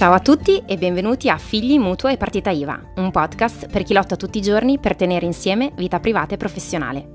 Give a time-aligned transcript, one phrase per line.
[0.00, 3.92] Ciao a tutti e benvenuti a Figli, Mutuo e Partita IVA, un podcast per chi
[3.92, 7.08] lotta tutti i giorni per tenere insieme vita privata e professionale.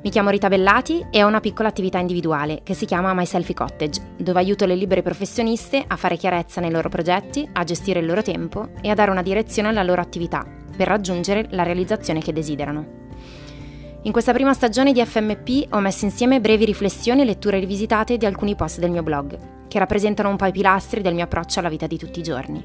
[0.00, 3.56] Mi chiamo Rita Bellati e ho una piccola attività individuale che si chiama My Selfie
[3.56, 8.06] Cottage, dove aiuto le libere professioniste a fare chiarezza nei loro progetti, a gestire il
[8.06, 10.46] loro tempo e a dare una direzione alla loro attività
[10.76, 12.99] per raggiungere la realizzazione che desiderano.
[14.02, 18.24] In questa prima stagione di FMP ho messo insieme brevi riflessioni e letture rivisitate di
[18.24, 21.68] alcuni post del mio blog, che rappresentano un po' i pilastri del mio approccio alla
[21.68, 22.64] vita di tutti i giorni.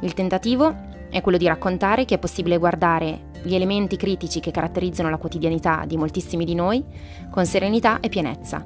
[0.00, 0.76] Il tentativo
[1.08, 5.84] è quello di raccontare che è possibile guardare gli elementi critici che caratterizzano la quotidianità
[5.86, 6.84] di moltissimi di noi
[7.30, 8.62] con serenità e pienezza.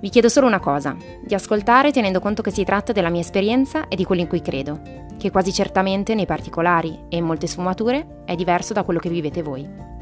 [0.00, 3.88] Vi chiedo solo una cosa, di ascoltare tenendo conto che si tratta della mia esperienza
[3.88, 4.82] e di quello in cui credo,
[5.16, 9.42] che quasi certamente nei particolari e in molte sfumature è diverso da quello che vivete
[9.42, 9.96] voi.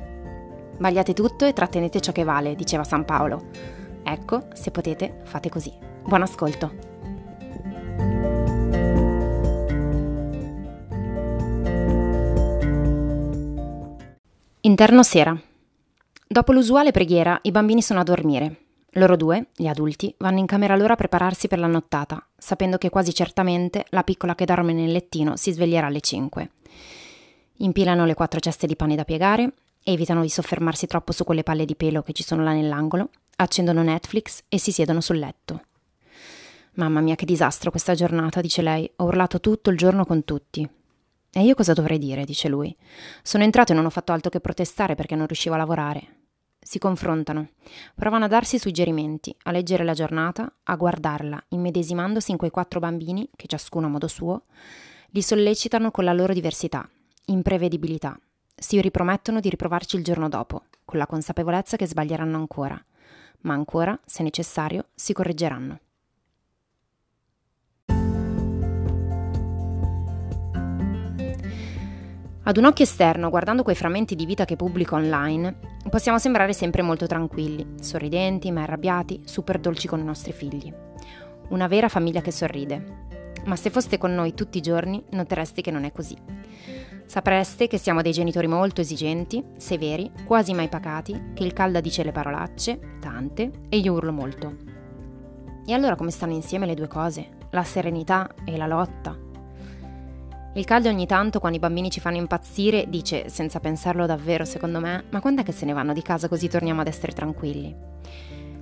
[0.79, 3.49] Vagliate tutto e trattenete ciò che vale, diceva San Paolo.
[4.03, 5.73] Ecco, se potete, fate così.
[6.05, 6.95] Buon ascolto.
[14.61, 15.37] Interno sera.
[16.27, 18.57] Dopo l'usuale preghiera, i bambini sono a dormire.
[18.97, 22.91] Loro due, gli adulti, vanno in camera loro a prepararsi per la nottata, sapendo che
[22.91, 26.51] quasi certamente la piccola che dorme nel lettino si sveglierà alle 5.
[27.59, 29.53] Impilano le quattro ceste di pane da piegare,
[29.87, 33.83] evitano di soffermarsi troppo su quelle palle di pelo che ci sono là nell'angolo, accendono
[33.83, 35.63] Netflix e si siedono sul letto.
[36.75, 38.91] Mamma mia, che disastro questa giornata, dice lei.
[38.97, 40.69] Ho urlato tutto il giorno con tutti.
[41.31, 42.75] E io cosa dovrei dire, dice lui.
[43.23, 46.17] Sono entrato e non ho fatto altro che protestare perché non riuscivo a lavorare.
[46.59, 47.51] Si confrontano,
[47.95, 53.29] provano a darsi suggerimenti, a leggere la giornata, a guardarla, immedesimandosi in quei quattro bambini,
[53.37, 54.43] che ciascuno a modo suo,
[55.11, 56.89] li sollecitano con la loro diversità,
[57.27, 58.19] imprevedibilità,
[58.59, 62.83] si ripromettono di riprovarci il giorno dopo, con la consapevolezza che sbaglieranno ancora,
[63.41, 65.81] ma ancora, se necessario, si correggeranno.
[72.49, 75.59] Ad un occhio esterno, guardando quei frammenti di vita che pubblico online,
[75.91, 80.73] possiamo sembrare sempre molto tranquilli, sorridenti, ma arrabbiati, super dolci con i nostri figli.
[81.49, 83.05] Una vera famiglia che sorride.
[83.45, 86.17] Ma se foste con noi tutti i giorni, notereste che non è così.
[87.07, 92.03] Sapreste che siamo dei genitori molto esigenti, severi, quasi mai pacati, che il calda dice
[92.03, 94.57] le parolacce, tante, e io urlo molto.
[95.65, 97.29] E allora come stanno insieme le due cose?
[97.51, 99.17] La serenità e la lotta?
[100.55, 104.81] Il caldo ogni tanto, quando i bambini ci fanno impazzire, dice, senza pensarlo davvero secondo
[104.81, 107.75] me, ma quando è che se ne vanno di casa così torniamo ad essere tranquilli?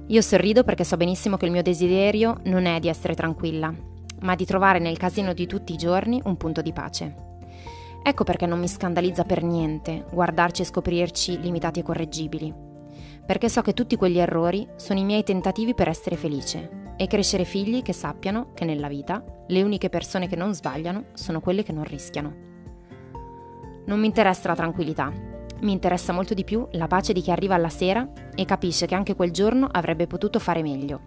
[0.09, 3.72] Io sorrido perché so benissimo che il mio desiderio non è di essere tranquilla,
[4.21, 7.24] ma di trovare nel casino di tutti i giorni un punto di pace.
[8.06, 12.53] Ecco perché non mi scandalizza per niente guardarci e scoprirci limitati e correggibili.
[13.25, 17.44] Perché so che tutti quegli errori sono i miei tentativi per essere felice e crescere
[17.44, 21.72] figli che sappiano che nella vita le uniche persone che non sbagliano sono quelle che
[21.72, 22.34] non rischiano.
[23.87, 25.10] Non mi interessa la tranquillità,
[25.62, 28.94] mi interessa molto di più la pace di chi arriva alla sera e capisce che
[28.94, 31.00] anche quel giorno avrebbe potuto fare meglio.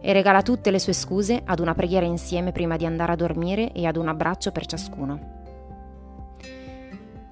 [0.00, 3.72] E regala tutte le sue scuse ad una preghiera insieme prima di andare a dormire
[3.72, 5.36] e ad un abbraccio per ciascuno.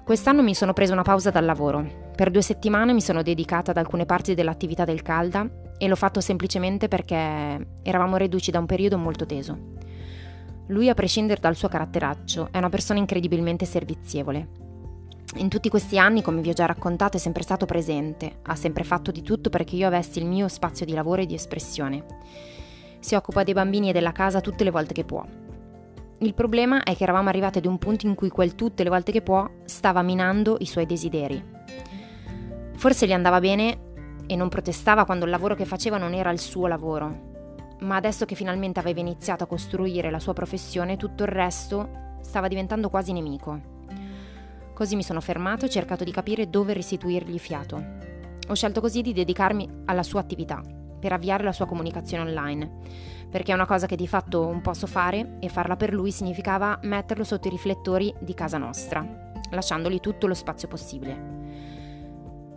[0.07, 1.85] Quest'anno mi sono presa una pausa dal lavoro.
[2.15, 5.45] Per due settimane mi sono dedicata ad alcune parti dell'attività del Calda
[5.77, 9.57] e l'ho fatto semplicemente perché eravamo reduci da un periodo molto teso.
[10.67, 14.47] Lui, a prescindere dal suo caratteraccio, è una persona incredibilmente servizievole.
[15.35, 18.85] In tutti questi anni, come vi ho già raccontato, è sempre stato presente, ha sempre
[18.85, 22.05] fatto di tutto perché io avessi il mio spazio di lavoro e di espressione.
[22.99, 25.25] Si occupa dei bambini e della casa tutte le volte che può,
[26.19, 29.11] il problema è che eravamo arrivati ad un punto in cui quel tutte le volte
[29.11, 31.43] che può stava minando i suoi desideri.
[32.75, 33.79] Forse gli andava bene
[34.25, 38.25] e non protestava quando il lavoro che faceva non era il suo lavoro, ma adesso
[38.25, 43.13] che finalmente aveva iniziato a costruire la sua professione, tutto il resto stava diventando quasi
[43.13, 43.75] nemico.
[44.73, 47.95] Così mi sono fermato e cercato di capire dove restituirgli fiato.
[48.47, 50.61] Ho scelto così di dedicarmi alla sua attività,
[50.99, 54.87] per avviare la sua comunicazione online perché è una cosa che di fatto non posso
[54.87, 59.05] fare e farla per lui significava metterlo sotto i riflettori di casa nostra,
[59.51, 61.35] lasciandogli tutto lo spazio possibile.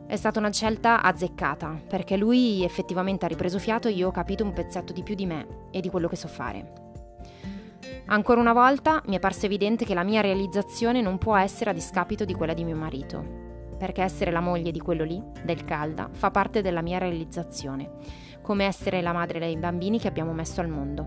[0.07, 4.45] È stata una scelta azzeccata, perché lui effettivamente ha ripreso fiato e io ho capito
[4.45, 6.73] un pezzetto di più di me e di quello che so fare.
[8.07, 11.75] Ancora una volta mi è parso evidente che la mia realizzazione non può essere a
[11.75, 13.40] discapito di quella di mio marito,
[13.81, 18.65] perché essere la moglie di quello lì, del Calda, fa parte della mia realizzazione come
[18.65, 21.07] essere la madre dei bambini che abbiamo messo al mondo.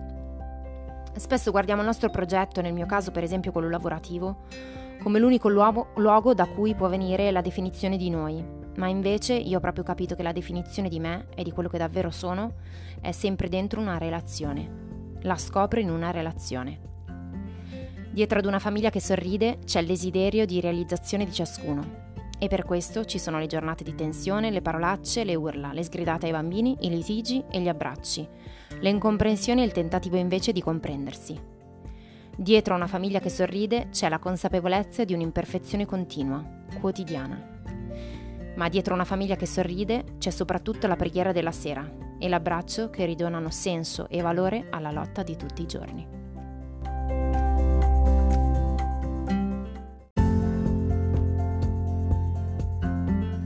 [1.15, 4.43] Spesso guardiamo il nostro progetto, nel mio caso per esempio quello lavorativo,
[5.01, 8.41] come l'unico luogo, luogo da cui può venire la definizione di noi,
[8.77, 11.77] ma invece io ho proprio capito che la definizione di me e di quello che
[11.77, 12.53] davvero sono
[13.01, 15.19] è sempre dentro una relazione.
[15.23, 16.91] La scopro in una relazione.
[18.09, 22.11] Dietro ad una famiglia che sorride c'è il desiderio di realizzazione di ciascuno.
[22.43, 26.25] E per questo ci sono le giornate di tensione, le parolacce, le urla, le sgridate
[26.25, 28.27] ai bambini, i litigi e gli abbracci,
[28.81, 31.39] le incomprensioni e il tentativo invece di comprendersi.
[32.35, 36.43] Dietro a una famiglia che sorride c'è la consapevolezza di un'imperfezione continua,
[36.81, 37.61] quotidiana.
[38.57, 43.05] Ma dietro una famiglia che sorride c'è soprattutto la preghiera della sera e l'abbraccio che
[43.05, 46.22] ridonano senso e valore alla lotta di tutti i giorni.